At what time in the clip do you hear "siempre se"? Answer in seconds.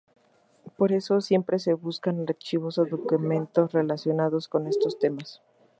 1.21-1.75